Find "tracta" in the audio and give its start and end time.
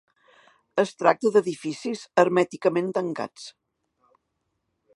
1.01-1.31